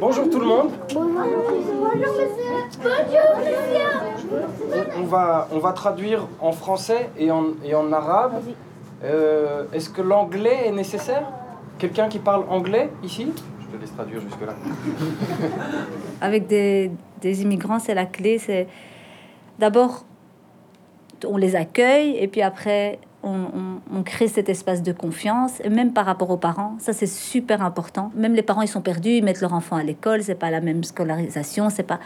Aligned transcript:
Bonjour 0.00 0.28
tout 0.30 0.40
le 0.40 0.46
monde. 0.46 0.70
Bonjour 0.92 1.08
monsieur. 1.08 2.52
Bonjour 2.82 3.28
monsieur. 3.38 4.82
On, 4.96 5.02
on 5.02 5.04
va, 5.04 5.48
on 5.52 5.58
va 5.58 5.72
traduire 5.72 6.26
en 6.40 6.52
français 6.52 7.10
et 7.18 7.30
en, 7.30 7.44
et 7.64 7.74
en 7.74 7.92
arabe. 7.92 8.42
Euh, 9.04 9.64
Est-ce 9.72 9.90
que 9.90 10.02
l'anglais 10.02 10.66
est 10.66 10.72
nécessaire? 10.72 11.22
Quelqu'un 11.78 12.08
qui 12.08 12.18
parle 12.18 12.44
anglais 12.48 12.90
ici? 13.04 13.32
Je 13.60 13.76
te 13.76 13.80
laisse 13.80 13.94
traduire 13.94 14.20
jusque-là. 14.20 14.54
Avec 16.20 16.46
des, 16.48 16.90
des 17.20 17.42
immigrants, 17.42 17.78
c'est 17.78 17.94
la 17.94 18.06
clé. 18.06 18.38
C'est 18.38 18.66
d'abord, 19.58 20.04
on 21.24 21.36
les 21.36 21.54
accueille 21.54 22.16
et 22.16 22.26
puis 22.26 22.42
après, 22.42 22.98
on, 23.92 24.02
crée 24.02 24.28
cet 24.28 24.48
espace 24.48 24.82
de 24.82 24.92
confiance. 24.92 25.60
Même 25.68 25.92
par 25.92 26.06
rapport 26.06 26.30
aux 26.30 26.36
parents, 26.36 26.76
ça 26.78 26.92
c'est 26.92 27.06
super 27.06 27.62
important. 27.62 28.10
Même 28.14 28.34
les 28.34 28.42
parents, 28.42 28.62
ils 28.62 28.68
sont 28.68 28.80
perdus, 28.80 29.10
ils 29.10 29.24
mettent 29.24 29.40
leur 29.40 29.52
enfant 29.52 29.76
à 29.76 29.82
l'école, 29.82 30.22
c'est 30.22 30.34
pas 30.34 30.50
la 30.50 30.60
même 30.60 30.84
scolarisation, 30.84 31.70
c'est 31.70 31.82
pas. 31.82 32.00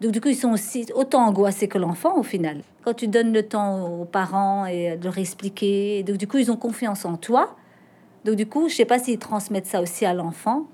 Donc 0.00 0.12
du 0.12 0.20
coup, 0.20 0.28
ils 0.28 0.36
sont 0.36 0.52
aussi 0.52 0.86
autant 0.94 1.26
angoissés 1.26 1.68
que 1.68 1.78
l'enfant 1.78 2.16
au 2.16 2.22
final. 2.22 2.62
Quand 2.84 2.94
tu 2.94 3.06
donnes 3.06 3.32
le 3.32 3.42
temps 3.42 3.86
aux 3.86 4.04
parents 4.06 4.66
et 4.66 4.96
de 4.96 5.04
leur 5.04 5.18
expliquer, 5.18 6.02
donc 6.02 6.16
du 6.16 6.26
coup, 6.26 6.38
ils 6.38 6.50
ont 6.50 6.56
confiance 6.56 7.04
en 7.04 7.16
toi. 7.16 7.54
Donc 8.24 8.36
du 8.36 8.46
coup, 8.46 8.68
je 8.68 8.74
sais 8.74 8.84
pas 8.84 8.98
s'ils 8.98 9.18
transmettent 9.18 9.66
ça 9.66 9.80
aussi 9.80 10.06
à 10.06 10.14
l'enfant. 10.14 10.66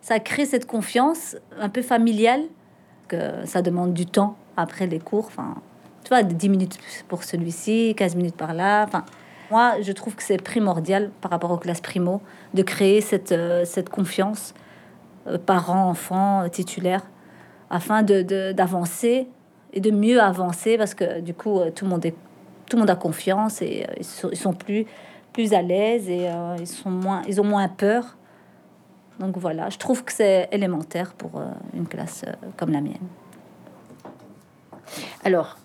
Ça 0.00 0.18
crée 0.18 0.46
cette 0.46 0.66
confiance 0.66 1.36
un 1.60 1.68
peu 1.68 1.82
familiale 1.82 2.42
que 3.08 3.46
ça 3.46 3.62
demande 3.62 3.94
du 3.94 4.06
temps 4.06 4.36
après 4.56 4.86
les 4.86 4.98
cours. 4.98 5.26
Enfin, 5.26 5.56
tu 6.04 6.08
vois, 6.08 6.22
10 6.22 6.48
minutes 6.48 6.78
pour 7.08 7.22
celui-ci, 7.22 7.94
15 7.96 8.16
minutes 8.16 8.36
par 8.36 8.54
là. 8.54 8.84
Enfin, 8.84 9.04
moi, 9.52 9.74
je 9.82 9.92
trouve 9.92 10.14
que 10.14 10.22
c'est 10.22 10.42
primordial 10.42 11.10
par 11.20 11.30
rapport 11.30 11.50
aux 11.50 11.58
classes 11.58 11.82
primo 11.82 12.22
de 12.54 12.62
créer 12.62 13.02
cette, 13.02 13.32
euh, 13.32 13.66
cette 13.66 13.90
confiance 13.90 14.54
euh, 15.26 15.36
parents, 15.36 15.90
enfants, 15.90 16.40
euh, 16.42 16.48
titulaires, 16.48 17.02
afin 17.68 18.02
de- 18.02 18.22
de- 18.22 18.52
d'avancer 18.52 19.28
et 19.74 19.80
de 19.80 19.90
mieux 19.90 20.22
avancer 20.22 20.78
parce 20.78 20.94
que 20.94 21.20
du 21.20 21.34
coup, 21.34 21.60
tout 21.76 21.84
le 21.84 21.90
monde, 21.90 22.06
est, 22.06 22.14
tout 22.66 22.76
le 22.76 22.78
monde 22.80 22.88
a 22.88 22.96
confiance 22.96 23.60
et 23.60 23.86
ils, 23.98 24.36
sont, 24.36 24.54
plus, 24.54 24.86
plus 25.34 25.52
à 25.52 25.60
l'aise 25.60 26.08
et 26.08 26.30
ils, 26.58 26.66
sont 26.66 26.90
moins, 26.90 27.20
ils 27.28 27.38
ont 27.38 27.44
moins 27.44 27.68
peur. 27.68 28.16
Donc 29.20 29.36
voilà, 29.36 29.68
je 29.68 29.76
trouve 29.76 30.02
que 30.02 30.12
c'est 30.12 30.48
élémentaire 30.50 31.12
pour 31.12 31.30
une 31.74 31.86
classe 31.86 32.24
comme 32.56 32.70
la 32.72 32.80
mienne. 32.80 33.08
Alors, 35.24 35.56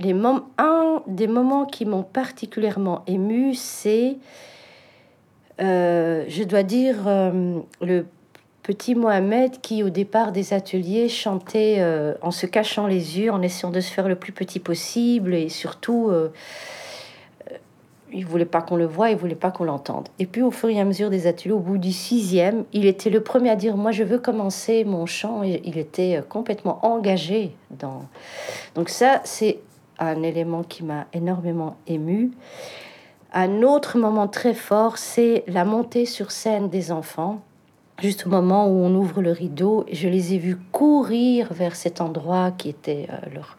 les 0.00 0.14
mom- 0.14 0.44
un 0.58 1.02
des 1.06 1.26
moments 1.26 1.64
qui 1.64 1.84
m'ont 1.84 2.02
particulièrement 2.02 3.02
ému, 3.06 3.54
c'est, 3.54 4.16
euh, 5.60 6.24
je 6.28 6.42
dois 6.44 6.62
dire, 6.62 6.96
euh, 7.06 7.60
le 7.80 8.06
petit 8.62 8.94
Mohamed 8.94 9.60
qui, 9.60 9.82
au 9.82 9.90
départ 9.90 10.32
des 10.32 10.52
ateliers, 10.54 11.08
chantait 11.08 11.76
euh, 11.78 12.14
en 12.22 12.30
se 12.30 12.46
cachant 12.46 12.86
les 12.86 13.18
yeux, 13.18 13.30
en 13.30 13.42
essayant 13.42 13.70
de 13.70 13.80
se 13.80 13.92
faire 13.92 14.08
le 14.08 14.14
plus 14.16 14.32
petit 14.32 14.60
possible 14.60 15.34
et 15.34 15.48
surtout. 15.48 16.12
il 18.14 18.26
voulait 18.26 18.44
pas 18.44 18.60
qu'on 18.60 18.76
le 18.76 18.84
voie, 18.84 19.08
il 19.08 19.16
voulait 19.16 19.34
pas 19.34 19.50
qu'on 19.50 19.64
l'entende. 19.64 20.06
Et 20.18 20.26
puis, 20.26 20.42
au 20.42 20.50
fur 20.50 20.68
et 20.68 20.78
à 20.78 20.84
mesure 20.84 21.08
des 21.08 21.26
ateliers, 21.26 21.54
au 21.54 21.60
bout 21.60 21.78
du 21.78 21.92
sixième, 21.92 22.64
il 22.74 22.84
était 22.84 23.08
le 23.08 23.22
premier 23.22 23.48
à 23.48 23.56
dire 23.56 23.76
Moi, 23.76 23.90
je 23.90 24.04
veux 24.04 24.18
commencer 24.18 24.84
mon 24.84 25.06
chant. 25.06 25.42
Il 25.42 25.78
était 25.78 26.22
complètement 26.28 26.84
engagé 26.84 27.54
dans. 27.70 28.02
Donc, 28.74 28.90
ça, 28.90 29.22
c'est 29.24 29.60
un 30.08 30.22
élément 30.22 30.62
qui 30.62 30.84
m'a 30.84 31.06
énormément 31.12 31.76
ému. 31.86 32.32
Un 33.32 33.62
autre 33.62 33.98
moment 33.98 34.28
très 34.28 34.54
fort, 34.54 34.98
c'est 34.98 35.44
la 35.46 35.64
montée 35.64 36.06
sur 36.06 36.30
scène 36.30 36.68
des 36.68 36.92
enfants. 36.92 37.40
Juste 38.00 38.26
au 38.26 38.30
moment 38.30 38.66
où 38.66 38.72
on 38.72 38.94
ouvre 38.94 39.22
le 39.22 39.30
rideau, 39.30 39.86
je 39.92 40.08
les 40.08 40.34
ai 40.34 40.38
vus 40.38 40.58
courir 40.72 41.52
vers 41.52 41.76
cet 41.76 42.00
endroit 42.00 42.50
qui 42.50 42.68
était 42.68 43.06
euh, 43.10 43.16
leur, 43.34 43.56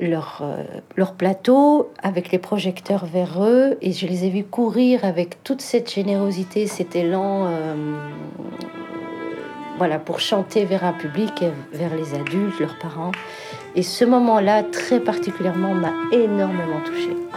leur, 0.00 0.40
euh, 0.42 0.64
leur 0.96 1.14
plateau 1.14 1.90
avec 2.02 2.32
les 2.32 2.38
projecteurs 2.38 3.06
vers 3.06 3.42
eux 3.42 3.78
et 3.80 3.92
je 3.92 4.06
les 4.06 4.24
ai 4.24 4.30
vus 4.30 4.44
courir 4.44 5.04
avec 5.04 5.42
toute 5.44 5.60
cette 5.60 5.92
générosité, 5.92 6.66
cet 6.66 6.96
élan 6.96 7.46
euh, 7.46 7.74
voilà, 9.78 10.00
pour 10.00 10.18
chanter 10.18 10.64
vers 10.64 10.84
un 10.84 10.92
public, 10.92 11.44
vers 11.72 11.94
les 11.94 12.14
adultes, 12.14 12.58
leurs 12.58 12.78
parents. 12.78 13.12
Et 13.76 13.82
ce 13.82 14.04
moment-là, 14.04 14.64
très 14.64 14.98
particulièrement, 14.98 15.72
m'a 15.72 15.92
énormément 16.12 16.80
touchée. 16.84 17.27